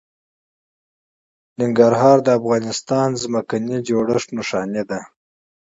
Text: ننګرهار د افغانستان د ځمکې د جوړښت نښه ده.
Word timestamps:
ننګرهار 1.59 2.17
د 2.23 2.27
افغانستان 2.39 3.07
د 3.13 3.19
ځمکې 3.23 3.57
د 3.69 3.71
جوړښت 3.87 4.29
نښه 4.35 4.61
ده. 4.89 4.99